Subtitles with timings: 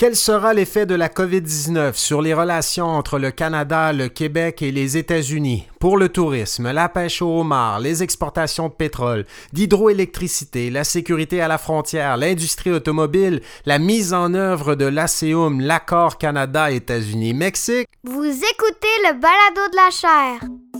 [0.00, 4.72] Quel sera l'effet de la COVID-19 sur les relations entre le Canada, le Québec et
[4.72, 5.68] les États-Unis?
[5.78, 11.48] Pour le tourisme, la pêche au homard, les exportations de pétrole, d'hydroélectricité, la sécurité à
[11.48, 17.86] la frontière, l'industrie automobile, la mise en œuvre de l'ASEUM, l'accord Canada-États-Unis-Mexique?
[18.02, 20.79] Vous écoutez le balado de la chaire.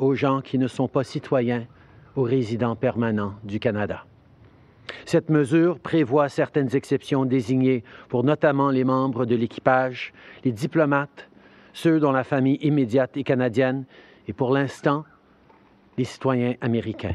[0.00, 1.66] aux gens qui ne sont pas citoyens
[2.16, 4.04] ou résidents permanents du Canada.
[5.04, 10.12] Cette mesure prévoit certaines exceptions désignées pour notamment les membres de l'équipage,
[10.44, 11.28] les diplomates,
[11.72, 13.84] ceux dont la famille immédiate est canadienne
[14.26, 15.04] et pour l'instant,
[15.96, 17.14] les citoyens américains.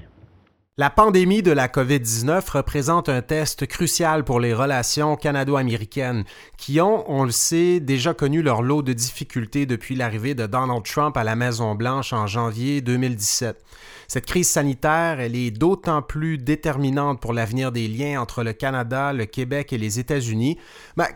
[0.77, 6.25] La pandémie de la COVID-19 représente un test crucial pour les relations canado-américaines,
[6.57, 10.83] qui ont, on le sait, déjà connu leur lot de difficultés depuis l'arrivée de Donald
[10.83, 13.63] Trump à la Maison-Blanche en janvier 2017.
[14.09, 19.13] Cette crise sanitaire, elle est d'autant plus déterminante pour l'avenir des liens entre le Canada,
[19.13, 20.59] le Québec et les États-Unis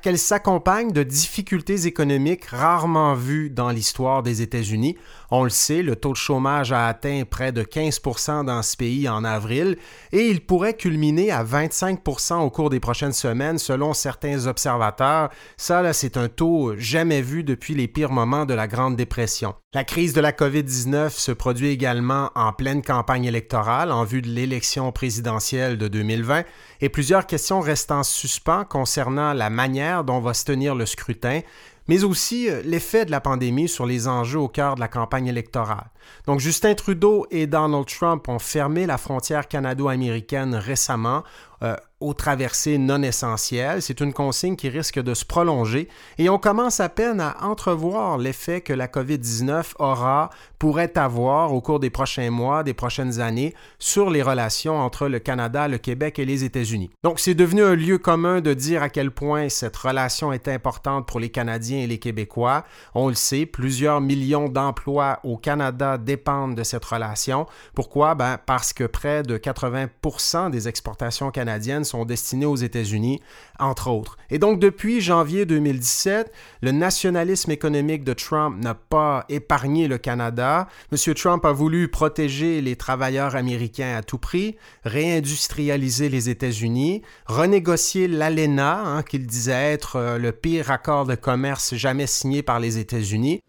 [0.01, 4.97] qu'elle s'accompagne de difficultés économiques rarement vues dans l'histoire des États-Unis.
[5.31, 9.07] On le sait, le taux de chômage a atteint près de 15% dans ce pays
[9.09, 11.99] en avril et il pourrait culminer à 25
[12.41, 15.29] au cours des prochaines semaines selon certains observateurs.
[15.57, 19.55] Ça, c'est un taux jamais vu depuis les pires moments de la Grande Dépression.
[19.73, 24.29] La crise de la COVID-19 se produit également en pleine campagne électorale en vue de
[24.29, 26.43] l'élection présidentielle de 2020
[26.81, 31.41] et plusieurs questions restent en suspens concernant la manière dont va se tenir le scrutin,
[31.87, 35.27] mais aussi euh, l'effet de la pandémie sur les enjeux au cœur de la campagne
[35.27, 35.89] électorale.
[36.25, 41.23] Donc Justin Trudeau et Donald Trump ont fermé la frontière canado-américaine récemment
[41.61, 43.81] euh, aux traversées non essentielles.
[43.81, 48.17] C'est une consigne qui risque de se prolonger et on commence à peine à entrevoir
[48.17, 53.53] l'effet que la COVID-19 aura, pourrait avoir au cours des prochains mois, des prochaines années
[53.79, 56.89] sur les relations entre le Canada, le Québec et les États-Unis.
[57.03, 61.05] Donc c'est devenu un lieu commun de dire à quel point cette relation est importante
[61.05, 62.63] pour les Canadiens et les Québécois.
[62.95, 67.45] On le sait, plusieurs millions d'emplois au Canada dépendent de cette relation.
[67.75, 68.15] Pourquoi?
[68.15, 73.21] Ben, parce que près de 80 des exportations canadiennes sont destinées aux États-Unis,
[73.59, 74.17] entre autres.
[74.29, 80.67] Et donc, depuis janvier 2017, le nationalisme économique de Trump n'a pas épargné le Canada.
[80.91, 81.13] M.
[81.13, 88.79] Trump a voulu protéger les travailleurs américains à tout prix, réindustrialiser les États-Unis, renégocier l'ALENA,
[88.79, 93.41] hein, qu'il disait être euh, le pire accord de commerce jamais signé par les États-Unis.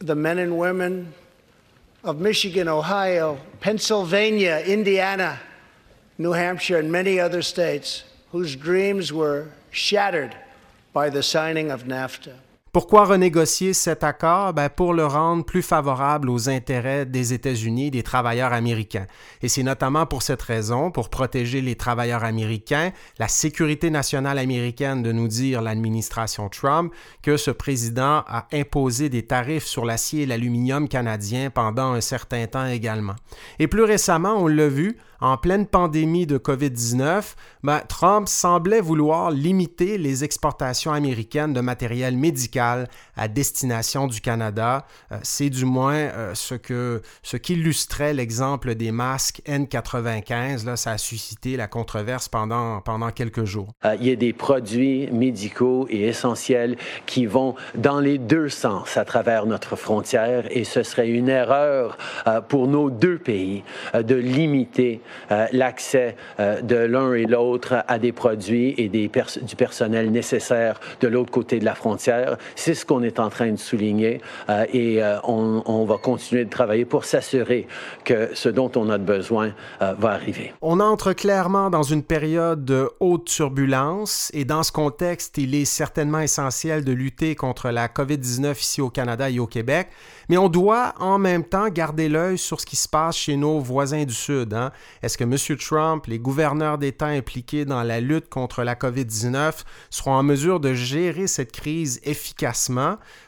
[0.00, 1.12] The men and women
[2.02, 5.38] of Michigan, Ohio, Pennsylvania, Indiana,
[6.16, 10.34] New Hampshire, and many other states whose dreams were shattered
[10.92, 12.34] by the signing of NAFTA.
[12.72, 14.52] Pourquoi renégocier cet accord?
[14.52, 19.08] Ben pour le rendre plus favorable aux intérêts des États-Unis et des travailleurs américains.
[19.42, 25.02] Et c'est notamment pour cette raison, pour protéger les travailleurs américains, la sécurité nationale américaine
[25.02, 26.92] de nous dire l'administration Trump,
[27.22, 32.46] que ce président a imposé des tarifs sur l'acier et l'aluminium canadien pendant un certain
[32.46, 33.16] temps également.
[33.58, 39.30] Et plus récemment, on l'a vu, en pleine pandémie de COVID-19, ben, Trump semblait vouloir
[39.30, 44.86] limiter les exportations américaines de matériel médical à destination du Canada.
[45.12, 50.66] Euh, c'est du moins euh, ce que ce qu'illustrait l'exemple des masques N95.
[50.66, 53.68] Là, ça a suscité la controverse pendant, pendant quelques jours.
[53.84, 56.76] Euh, il y a des produits médicaux et essentiels
[57.06, 61.98] qui vont dans les deux sens à travers notre frontière et ce serait une erreur
[62.48, 63.62] pour nos deux pays
[63.94, 65.00] de limiter
[65.52, 71.58] l'accès de l'un et l'autre à des produits et du personnel nécessaire de l'autre côté
[71.58, 72.36] de la frontière.
[72.56, 76.50] C'est ce qu'on est en train de souligner euh, et on, on, va continuer de
[76.50, 77.66] travailler pour s'assurer
[78.04, 80.52] que ce dont on a besoin va arriver.
[80.60, 85.64] On entre clairement dans une période de haute turbulence et dans ce contexte, il est
[85.64, 89.88] certainement essentiel de lutter contre la COVID-19 ici au Canada et au Québec,
[90.28, 93.60] mais on doit en même temps garder l'œil sur ce qui se passe chez nos
[93.60, 94.54] voisins du Sud.
[94.54, 94.70] Hein?
[95.02, 95.58] Est-ce que M.
[95.58, 100.74] Trump, les gouverneurs d'État impliqués dans la lutte contre la COVID-19 seront en mesure de
[100.74, 102.39] gérer cette crise efficacement?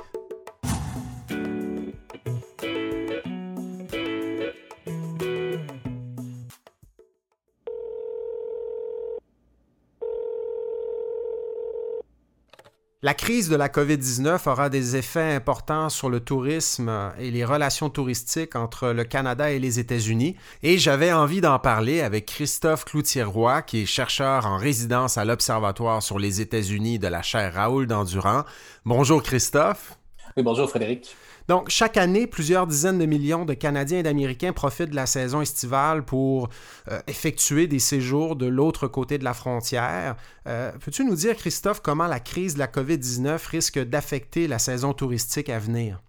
[13.04, 17.90] La crise de la COVID-19 aura des effets importants sur le tourisme et les relations
[17.90, 23.60] touristiques entre le Canada et les États-Unis, et j'avais envie d'en parler avec Christophe Cloutier-Roy,
[23.60, 28.44] qui est chercheur en résidence à l'Observatoire sur les États-Unis de la chaire Raoul d'Endurant.
[28.86, 29.98] Bonjour Christophe.
[30.38, 31.14] Oui, bonjour Frédéric.
[31.46, 35.42] Donc, chaque année, plusieurs dizaines de millions de Canadiens et d'Américains profitent de la saison
[35.42, 36.48] estivale pour
[36.90, 40.16] euh, effectuer des séjours de l'autre côté de la frontière.
[40.46, 44.94] Euh, peux-tu nous dire, Christophe, comment la crise de la COVID-19 risque d'affecter la saison
[44.94, 46.00] touristique à venir?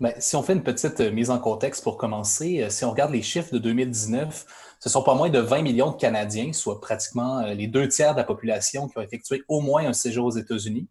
[0.00, 3.12] Bien, si on fait une petite euh, mise en contexte pour commencer, si on regarde
[3.12, 4.46] les chiffres de 2019,
[4.80, 8.18] ce sont pas moins de 20 millions de Canadiens, soit pratiquement les deux tiers de
[8.18, 10.88] la population qui ont effectué au moins un séjour aux États-Unis.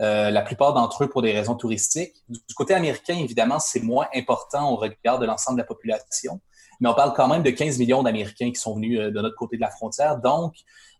[0.00, 2.14] Euh, la plupart d'entre eux pour des raisons touristiques.
[2.28, 6.40] Du, côté américain, évidemment, c'est moins important au regard de l'ensemble de la population,
[6.80, 9.36] mais on parle quand même de 15 millions d'Américains qui sont venus euh, de notre
[9.36, 10.18] côté de la frontière.
[10.18, 10.54] Donc,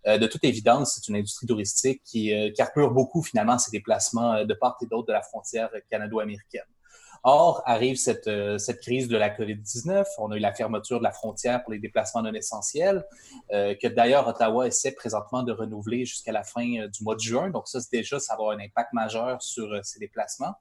[0.07, 4.55] euh, de toute évidence, c'est une industrie touristique qui carbure beaucoup finalement ces déplacements de
[4.55, 6.63] part et d'autre de la frontière canado-américaine.
[7.25, 10.05] Or, arrive cette, euh, cette crise de la COVID-19.
[10.19, 13.07] On a eu la fermeture de la frontière pour les déplacements non essentiels,
[13.53, 17.21] euh, que d'ailleurs Ottawa essaie présentement de renouveler jusqu'à la fin euh, du mois de
[17.21, 17.51] juin.
[17.51, 20.55] Donc ça, déjà, ça va avoir un impact majeur sur ces déplacements.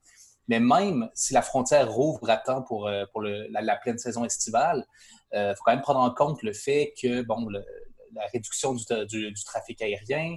[0.47, 4.85] Mais même si la frontière rouvre à temps pour, pour la, pleine saison estivale,
[5.33, 9.31] il faut quand même prendre en compte le fait que bon, la réduction du, du,
[9.31, 10.35] du trafic aérien,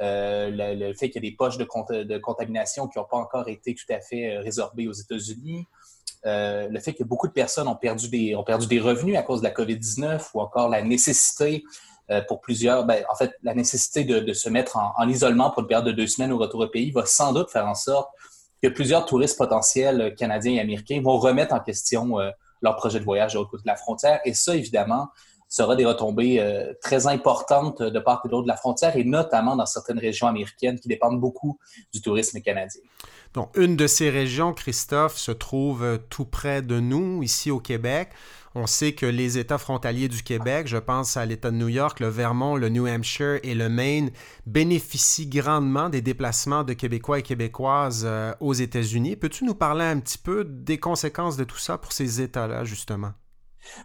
[0.00, 3.74] euh, le, fait qu'il y a des poches de, contamination qui n'ont pas encore été
[3.74, 5.66] tout à fait euh, résorbées aux États-Unis,
[6.26, 9.22] euh, le fait que beaucoup de personnes ont perdu des, ont perdu des revenus à
[9.22, 11.64] cause de la COVID-19 ou encore la nécessité
[12.28, 15.86] pour plusieurs, ben, en fait, la nécessité de, se mettre en, isolement pour une période
[15.86, 18.10] de deux semaines au retour au pays va sans doute faire en sorte
[18.62, 22.18] que plusieurs touristes potentiels canadiens et américains vont remettre en question
[22.60, 24.20] leur projet de voyage de l'autre côté de la frontière.
[24.26, 25.08] Et ça, évidemment,
[25.54, 29.54] sera des retombées euh, très importantes de part et d'autre de la frontière, et notamment
[29.54, 31.58] dans certaines régions américaines qui dépendent beaucoup
[31.92, 32.82] du tourisme canadien.
[33.34, 37.60] Donc, une de ces régions, Christophe, se trouve euh, tout près de nous, ici au
[37.60, 38.08] Québec.
[38.56, 41.98] On sait que les États frontaliers du Québec, je pense à l'État de New York,
[41.98, 44.10] le Vermont, le New Hampshire et le Maine,
[44.46, 49.16] bénéficient grandement des déplacements de Québécois et Québécoises euh, aux États-Unis.
[49.16, 53.12] Peux-tu nous parler un petit peu des conséquences de tout ça pour ces États-là, justement?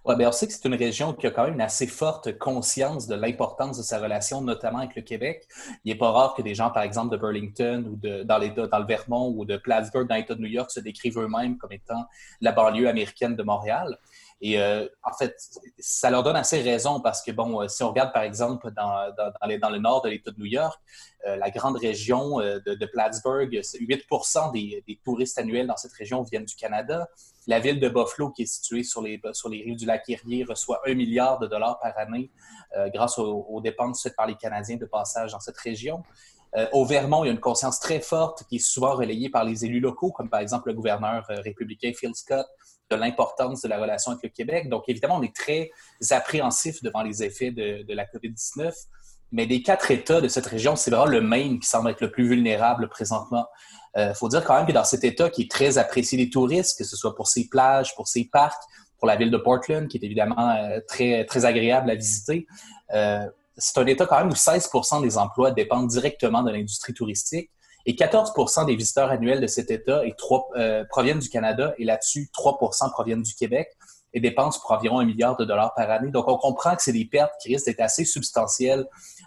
[0.06, 2.38] Oui, bien, on sait que c'est une région qui a quand même une assez forte
[2.38, 5.48] conscience de l'importance de sa relation, notamment avec le Québec.
[5.84, 8.80] Il n'est pas rare que des gens, par exemple, de Burlington ou de, dans, dans
[8.80, 12.06] le Vermont ou de Plattsburgh, dans l'État de New York, se décrivent eux-mêmes comme étant
[12.42, 13.98] la banlieue américaine de Montréal.
[14.42, 15.36] Et euh, en fait,
[15.80, 19.14] ça leur donne assez raison parce que, bon, euh, si on regarde par exemple dans,
[19.18, 20.80] dans, le nord de l'État de New York,
[21.28, 26.46] euh, la grande région de, Plattsburgh, 8% des, des, touristes annuels dans cette région viennent
[26.46, 27.10] du Canada.
[27.48, 30.46] La ville de Buffalo, qui est située sur les, sur les rives du lac Erie,
[30.46, 32.32] reçoit un milliard de dollars par année
[32.94, 36.04] grâce aux, dépenses faites par les Canadiens de passage dans cette région.
[36.72, 39.66] Au Vermont, il y a une conscience très forte qui est souvent relayée par les
[39.66, 42.48] élus locaux, comme par exemple le gouverneur républicain Phil Scott,
[42.90, 44.70] de l'importance de la relation avec le Québec.
[44.70, 45.72] Donc, évidemment, on est très
[46.12, 48.74] appréhensif devant les effets de, la COVID-19.
[49.32, 52.10] Mais des quatre États de cette région, c'est vraiment le Maine qui semble être le
[52.10, 53.46] plus vulnérable présentement.
[53.96, 56.32] Il euh, faut dire quand même que dans cet État qui est très apprécié des
[56.32, 58.62] touristes, que ce soit pour ses plages, pour ses parcs,
[58.98, 62.48] pour la ville de Portland, qui est évidemment euh, très, très agréable à visiter,
[62.94, 63.28] euh,
[63.60, 64.70] c'est un État quand même où 16
[65.02, 67.52] des emplois dépendent directement de l'industrie touristique.
[67.86, 68.34] Et 14
[68.66, 72.58] des visiteurs annuels de cet État et 3, euh, proviennent du Canada et là-dessus, 3
[72.92, 73.70] proviennent du Québec
[74.14, 76.12] et dépensent pour environ un milliard de dollars par année.
[76.12, 78.86] Donc, on comprend que c'est des pertes qui risquent d'être assez substantielles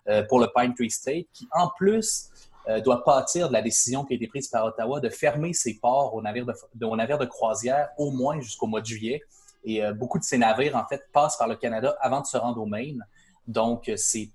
[0.08, 2.28] euh, pour le Pine Tree State, qui en plus
[2.68, 5.74] euh, doit pâtir de la décision qui a été prise par Ottawa de fermer ses
[5.74, 9.22] ports aux navires de, aux navires de croisière au moins jusqu'au mois de juillet.
[9.64, 12.60] Et beaucoup de ces navires, en fait, passent par le Canada avant de se rendre
[12.60, 13.06] au Maine.
[13.46, 14.32] Donc, c'est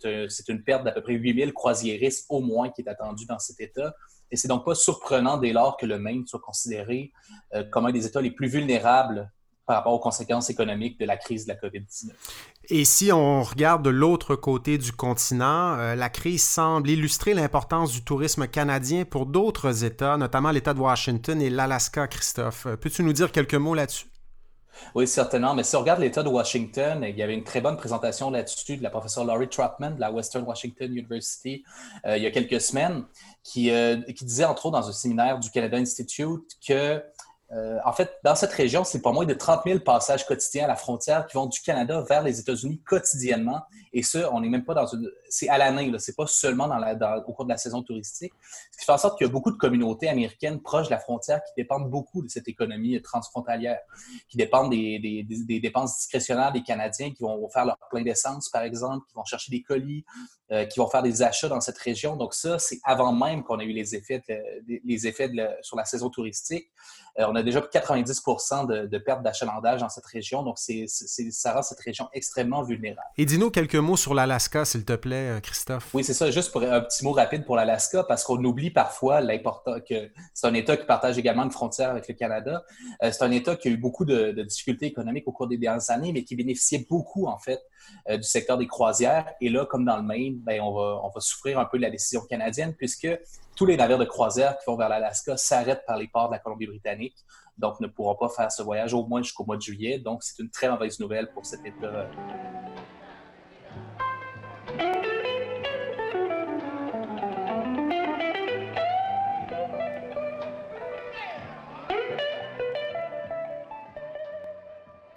[0.50, 3.94] une perte d'à peu près 8000 croisiéristes au moins qui est attendue dans cet État.
[4.32, 7.12] Et c'est donc pas surprenant dès lors que le Maine soit considéré
[7.54, 9.32] euh, comme un des États les plus vulnérables
[9.66, 12.12] par rapport aux conséquences économiques de la crise de la COVID-19.
[12.70, 17.92] Et si on regarde de l'autre côté du continent, euh, la crise semble illustrer l'importance
[17.92, 22.66] du tourisme canadien pour d'autres États, notamment l'État de Washington et l'Alaska, Christophe.
[22.66, 24.08] Euh, peux-tu nous dire quelques mots là-dessus?
[24.96, 25.54] Oui, certainement.
[25.54, 28.78] Mais si on regarde l'État de Washington, il y avait une très bonne présentation là-dessus
[28.78, 31.64] de la professeure Laurie Trotman de la Western Washington University
[32.06, 33.04] il y a quelques semaines.
[33.58, 37.02] Euh, qui, disait, entre autres, dans un séminaire du Canada Institute, que
[37.54, 40.68] euh, en fait, dans cette région, c'est pas moins de 30 000 passages quotidiens à
[40.68, 43.62] la frontière qui vont du Canada vers les États-Unis quotidiennement.
[43.94, 45.10] Et ça, on n'est même pas dans une.
[45.30, 46.70] C'est à l'année, c'est pas seulement
[47.26, 48.34] au cours de la saison touristique.
[48.72, 51.00] Ce qui fait en sorte qu'il y a beaucoup de communautés américaines proches de la
[51.00, 53.80] frontière qui dépendent beaucoup de cette économie transfrontalière,
[54.28, 59.06] qui dépendent des dépenses discrétionnaires des Canadiens qui vont faire leur plein d'essence, par exemple,
[59.08, 60.04] qui vont chercher des colis,
[60.52, 62.16] euh, qui vont faire des achats dans cette région.
[62.16, 64.24] Donc, ça, c'est avant même qu'on ait eu les effets,
[64.68, 66.70] les effets sur la saison touristique.
[67.20, 68.22] Euh, on a déjà 90
[68.68, 70.44] de, de perte d'achalandage dans cette région.
[70.44, 73.08] Donc, c'est, ça rend cette région extrêmement vulnérable.
[73.18, 75.94] Et dis-nous quelques mots sur l'Alaska, s'il te plaît, euh, Christophe.
[75.94, 76.30] Oui, c'est ça.
[76.30, 80.48] Juste pour un petit mot rapide pour l'Alaska, parce qu'on oublie parfois l'important que c'est
[80.48, 82.64] un État qui partage également une frontière avec le Canada.
[83.04, 85.90] Euh, c'est un État qui a eu beaucoup de, difficultés économiques au cours des dernières
[85.90, 87.60] années, mais qui bénéficiait beaucoup, en fait,
[88.10, 89.26] du secteur des croisières.
[89.42, 92.22] Et là, comme dans le Maine, ben, on, va, souffrir un peu de la décision
[92.30, 93.08] canadienne, puisque
[93.56, 96.40] tous les navires de croisière qui vont vers l'Alaska s'arrêtent par les ports de la
[96.40, 97.18] Colombie-Britannique,
[97.58, 100.00] donc ne pourront pas faire ce voyage au moins jusqu'au mois de juillet.
[100.00, 102.08] Donc, c'est une très mauvaise nouvelle pour cet État.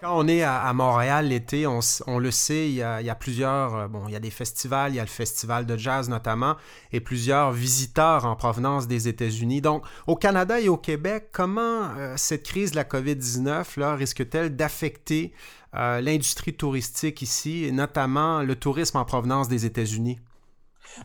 [0.01, 4.05] Quand on est à, Montréal l'été, on, le sait, il y, a, plusieurs, euh, bon,
[4.09, 6.57] il y a des festivals, il y a le festival de jazz notamment,
[6.91, 9.61] et plusieurs visiteurs en provenance des États-Unis.
[9.61, 15.35] Donc, au Canada et au Québec, comment euh, cette crise de la COVID-19 risque-t-elle d'affecter
[15.75, 20.19] euh, l'industrie touristique ici, et notamment le tourisme en provenance des États-Unis?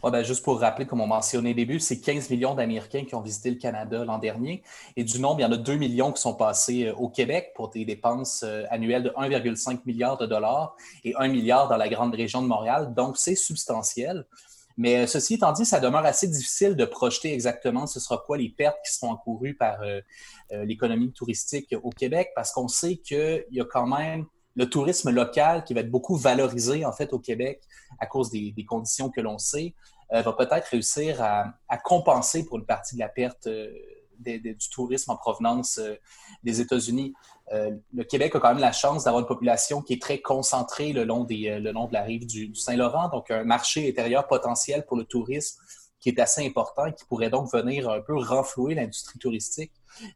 [0.03, 3.21] Ben, juste pour rappeler, comme on mentionnait au début, c'est 15 millions d'Américains qui ont
[3.21, 4.63] visité le Canada l'an dernier.
[4.95, 7.51] Et du nombre, il y en a 2 millions qui sont passés euh, au Québec
[7.55, 11.89] pour des dépenses euh, annuelles de 1,5 milliard de dollars et 1 milliard dans la
[11.89, 12.93] grande région de Montréal.
[12.95, 14.25] Donc, c'est substantiel.
[14.77, 18.37] Mais euh, ceci étant dit, ça demeure assez difficile de projeter exactement ce sera quoi
[18.37, 19.79] les pertes qui seront encourues par
[20.51, 24.25] l'économie touristique au Québec parce qu'on sait qu'il y a quand même
[24.55, 27.61] le tourisme local qui va être beaucoup valorisé en fait au Québec
[27.99, 29.73] à cause des, conditions que l'on sait,
[30.13, 33.71] euh, va peut-être réussir à, compenser pour une partie de la perte euh,
[34.19, 35.95] du tourisme en provenance euh,
[36.43, 37.13] des États-Unis.
[37.51, 41.03] le Québec a quand même la chance d'avoir une population qui est très concentrée le
[41.03, 45.61] long, de la rive du Saint-Laurent, donc un marché intérieur potentiel pour le tourisme
[46.05, 49.71] qui est assez important et qui pourrait donc venir un peu renflouer l'industrie touristique.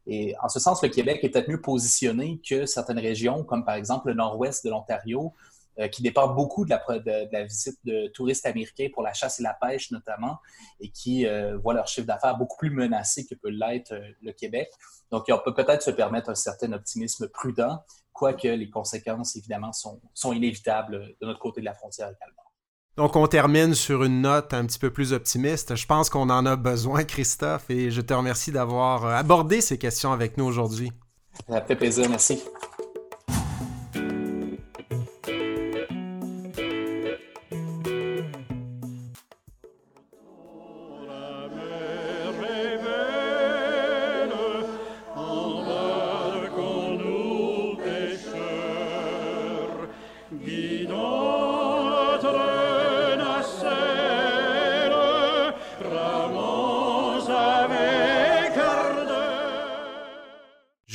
[0.06, 3.74] Et en ce sens, le Québec est peut-être mieux positionné que certaines régions, comme par
[3.74, 5.34] exemple le nord-ouest de l'Ontario,
[5.80, 9.52] euh, qui dépend beaucoup de la, visite de touristes américains pour la chasse et la
[9.60, 10.38] pêche notamment,
[10.78, 14.30] et qui euh, voient leur chiffre d'affaires beaucoup plus menacé que peut l'être euh, le
[14.30, 14.70] Québec.
[15.10, 17.82] Donc, on peut peut-être se permettre un certain optimisme prudent,
[18.12, 22.49] quoique les conséquences, évidemment, sont, sont inévitables de notre côté de la frontière également.
[23.00, 25.74] Donc, on termine sur une note un petit peu plus optimiste.
[25.74, 30.12] Je pense qu'on en a besoin, Christophe, et je te remercie d'avoir abordé ces questions
[30.12, 30.92] avec nous aujourd'hui.
[31.48, 32.42] Ça fait plaisir, merci.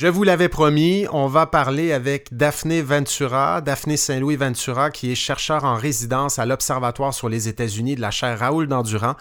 [0.06, 5.16] Je vous l'avais promis, on va parler avec Daphné Ventura, Daphné Saint-Louis Ventura, qui est
[5.16, 9.16] chercheur en résidence à l'Observatoire sur les États-Unis de la chaire Raoul Dandurand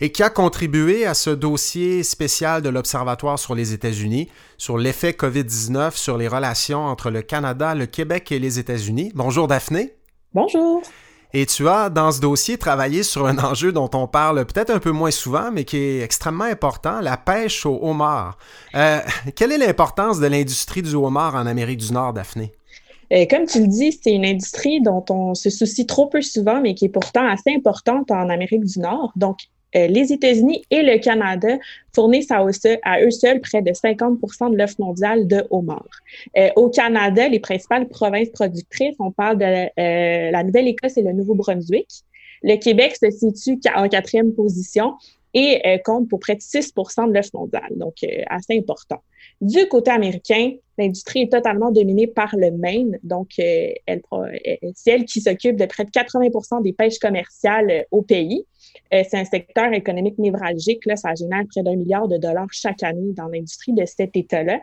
[0.00, 5.10] et qui a contribué à ce dossier spécial de l'Observatoire sur les États-Unis sur l'effet
[5.10, 9.10] COVID-19 sur les relations entre le Canada, le Québec et les États-Unis.
[9.16, 9.96] Bonjour Daphné.
[10.32, 10.80] Bonjour.
[11.32, 14.80] Et tu as, dans ce dossier, travaillé sur un enjeu dont on parle peut-être un
[14.80, 18.36] peu moins souvent, mais qui est extrêmement important, la pêche au homard.
[18.74, 18.98] Euh,
[19.36, 22.52] quelle est l'importance de l'industrie du homard en Amérique du Nord, Daphné?
[23.12, 26.60] Euh, comme tu le dis, c'est une industrie dont on se soucie trop peu souvent,
[26.60, 29.12] mais qui est pourtant assez importante en Amérique du Nord.
[29.16, 29.38] Donc,
[29.76, 31.58] euh, les États-Unis et le Canada
[31.94, 35.84] fournissent à eux, seuls près de 50% de l'offre mondiale de homards.
[36.36, 41.12] Euh, au Canada, les principales provinces productrices, on parle de euh, la Nouvelle-Écosse et le
[41.12, 41.88] Nouveau-Brunswick.
[42.42, 44.94] Le Québec se situe en quatrième position
[45.34, 47.94] et compte pour près de 6% de l'offre mondiale, donc
[48.26, 48.98] assez important.
[49.40, 54.02] Du côté américain, l'industrie est totalement dominée par le Maine, donc elle,
[54.74, 58.44] c'est elle qui s'occupe de près de 80% des pêches commerciales au pays.
[58.92, 60.84] Euh, c'est un secteur économique névralgique.
[60.86, 64.60] Là, ça génère près d'un milliard de dollars chaque année dans l'industrie de cet État-là.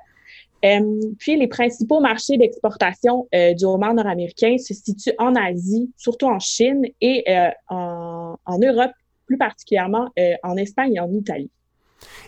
[0.65, 6.25] Euh, puis, les principaux marchés d'exportation euh, du homard nord-américain se situent en Asie, surtout
[6.25, 7.23] en Chine et
[7.69, 8.91] en, en, Europe,
[9.27, 10.09] plus particulièrement
[10.43, 11.51] en Espagne et en Italie.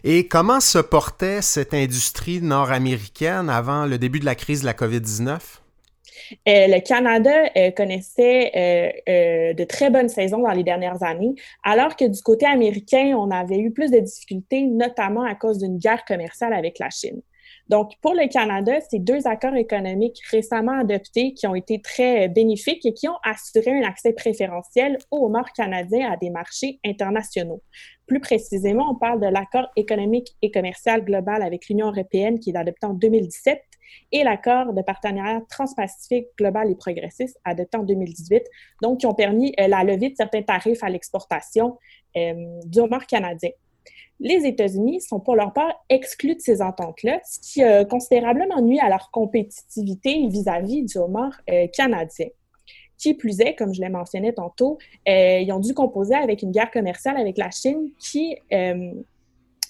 [0.03, 4.73] Et comment se portait cette industrie nord-américaine avant le début de la crise de la
[4.73, 5.59] COVID-19?
[6.47, 8.51] Euh, le Canada euh, connaissait
[9.07, 11.33] euh, de très bonnes saisons dans les dernières années,
[11.63, 15.77] alors que du côté américain, on avait eu plus de difficultés, notamment à cause d'une
[15.77, 17.21] guerre commerciale avec la Chine.
[17.69, 22.83] Donc, pour le Canada, c'est deux accords économiques récemment adoptés qui ont été très bénéfiques
[22.85, 27.61] et qui ont assuré un accès préférentiel aux homards canadiens à des marchés internationaux.
[28.07, 32.57] Plus précisément, on parle de l'accord économique et commercial global avec l'Union européenne qui est
[32.57, 33.61] adopté en 2017
[34.11, 38.43] et l'accord de partenariat transpacifique global et progressiste adopté en 2018,
[38.81, 41.77] donc qui ont permis euh, la levée de certains tarifs à l'exportation
[42.17, 42.33] euh,
[42.65, 43.51] du homard canadien.
[44.19, 48.79] Les États-Unis sont pour leur part exclus de ces ententes-là, ce qui a considérablement nuit
[48.79, 52.27] à leur compétitivité vis-à-vis du homard euh, canadien.
[52.97, 56.69] Qui plus est, comme je l'ai mentionné tantôt, ils ont dû composer avec une guerre
[56.69, 58.35] commerciale avec la Chine qui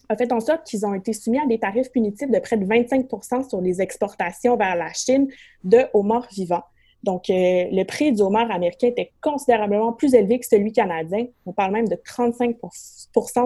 [0.09, 2.65] a fait en sorte qu'ils ont été soumis à des tarifs punitifs de près de
[2.65, 5.27] 25% sur les exportations vers la Chine
[5.63, 6.63] de homards vivants.
[7.03, 11.27] Donc, euh, le prix du homard américain était considérablement plus élevé que celui canadien.
[11.45, 12.57] On parle même de 35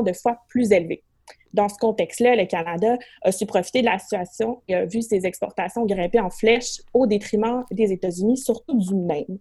[0.04, 1.04] de fois plus élevé.
[1.54, 5.26] Dans ce contexte-là, le Canada a su profiter de la situation et a vu ses
[5.28, 9.38] exportations grimper en flèche au détriment des États-Unis, surtout du Maine.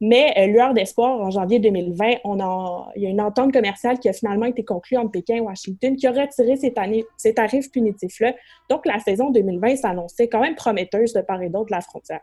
[0.00, 3.98] Mais euh, lueur d'espoir, en janvier 2020, on a, il y a une entente commerciale
[3.98, 6.72] qui a finalement été conclue entre Pékin et Washington qui a retiré ces,
[7.16, 8.34] ces tarifs punitifs-là.
[8.70, 12.20] Donc, la saison 2020 s'annonçait quand même prometteuse de part et d'autre de la frontière.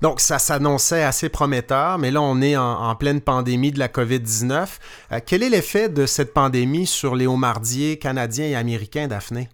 [0.00, 4.78] Donc, ça s'annonçait assez prometteur, mais là, on est en, pleine pandémie de la COVID-19.
[5.12, 9.48] Euh, quel est l'effet de cette pandémie sur les homardiers canadiens et américains, Daphné?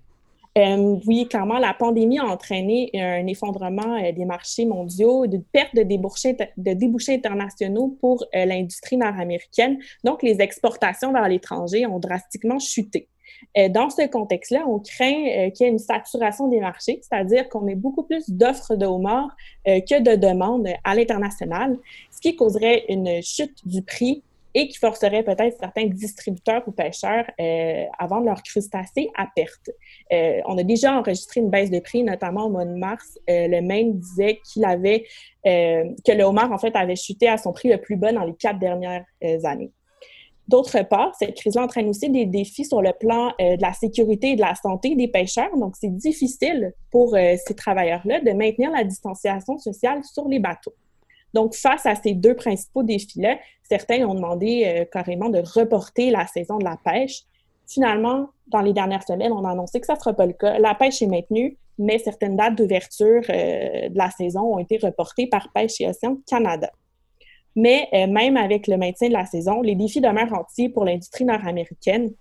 [0.57, 5.74] Euh, oui, clairement, la pandémie a entraîné un effondrement euh, des marchés mondiaux, une perte
[5.76, 9.78] de débouchés internationaux pour l'industrie nord-américaine.
[10.02, 13.09] Donc, les exportations vers l'étranger ont drastiquement chuté.
[13.56, 17.48] Euh, dans ce contexte-là, on craint euh, qu'il y ait une saturation des marchés, c'est-à-dire
[17.48, 19.34] qu'on ait beaucoup plus d'offres de homards
[19.66, 21.78] euh, que de demandes à l'international,
[22.10, 24.22] ce qui causerait une chute du prix
[24.54, 29.70] et qui forcerait peut-être certains distributeurs ou pêcheurs à vendre leurs crustacés à perte.
[30.10, 33.18] on a déjà enregistré une baisse de prix, notamment au mois de mars.
[33.28, 35.04] le Maine disait qu'il avait
[35.44, 38.34] que le homard en fait avait chuté à son prix le plus bas dans les
[38.34, 39.04] quatre dernières
[39.44, 39.70] années.
[40.48, 44.30] D'autre part, cette crise-là entraîne aussi des défis sur le plan euh, de la sécurité
[44.30, 45.54] et de la santé des pêcheurs.
[45.54, 50.72] Donc, c'est difficile pour euh, ces travailleurs-là de maintenir la distanciation sociale sur les bateaux.
[51.34, 56.26] Donc, face à ces deux principaux défis-là, certains ont demandé euh, carrément de reporter la
[56.26, 57.24] saison de la pêche.
[57.66, 60.58] Finalement, dans les dernières semaines, on a annoncé que ça ne sera pas le cas.
[60.58, 65.52] La pêche est maintenue, mais certaines dates d'ouverture de la saison ont été reportées par
[65.52, 66.70] Pêche et Océan Canada.
[67.56, 71.24] Mais euh, même avec le maintien de la saison, les défis demeurent entiers pour l'industrie
[71.24, 72.12] nord-américaine.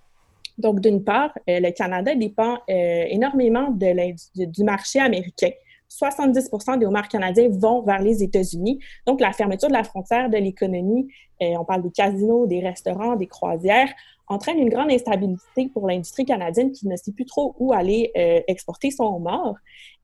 [0.57, 5.51] Donc, d'une part, euh, le Canada dépend euh, énormément du marché américain.
[5.89, 8.79] 70% des homards canadiens vont vers les États-Unis.
[9.05, 11.07] Donc, la fermeture de la frontière de l'économie,
[11.39, 13.93] on parle des casinos, des restaurants, des croisières,
[14.27, 18.11] entraîne une grande instabilité pour l'industrie canadienne qui ne sait plus trop où aller
[18.47, 19.55] exporter son homard.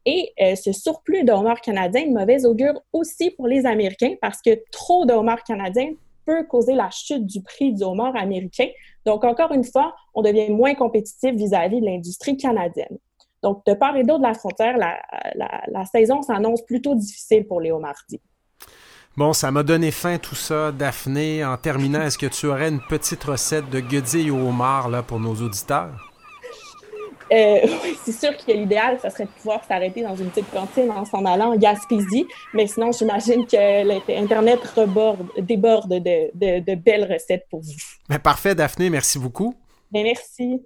[0.06, 4.16] Et euh, ce surplus de homards canadiens est de mauvaise augure aussi pour les Américains
[4.22, 5.92] parce que trop de homards canadiens
[6.26, 8.68] peut causer la chute du prix du homard américain.
[9.06, 12.98] Donc, encore une fois, on devient moins compétitif vis-à-vis de l'industrie canadienne.
[13.42, 15.02] Donc, de part et d'autre de la frontière, la,
[15.68, 18.22] la saison s'annonce plutôt difficile pour les homardiers.
[19.16, 21.46] Bon, ça m'a donné faim tout ça, Daphné.
[21.46, 25.20] En terminant, est-ce que tu aurais une petite recette de guedille au homard là, pour
[25.20, 25.92] nos auditeurs?
[27.32, 27.60] Euh,
[28.04, 31.26] c'est sûr que l'idéal, ça serait de pouvoir s'arrêter dans une petite cantine en s'en
[31.26, 34.60] allant en Gaspésie, mais sinon, j'imagine que l'Internet
[35.38, 37.74] déborde de, belles recettes pour vous.
[38.10, 39.54] Ben, parfait, Daphné, merci beaucoup.
[39.92, 40.66] Merci.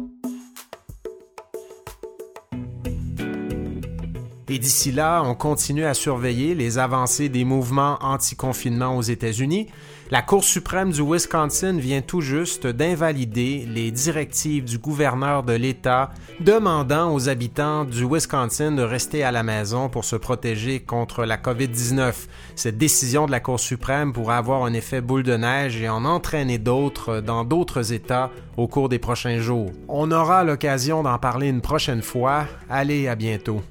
[4.53, 9.67] Et d'ici là, on continue à surveiller les avancées des mouvements anti-confinement aux États-Unis.
[10.09, 16.11] La Cour suprême du Wisconsin vient tout juste d'invalider les directives du gouverneur de l'État
[16.41, 21.37] demandant aux habitants du Wisconsin de rester à la maison pour se protéger contre la
[21.37, 22.13] COVID-19.
[22.57, 26.03] Cette décision de la Cour suprême pourrait avoir un effet boule de neige et en
[26.03, 29.71] entraîner d'autres dans d'autres États au cours des prochains jours.
[29.87, 32.47] On aura l'occasion d'en parler une prochaine fois.
[32.69, 33.61] Allez, à bientôt.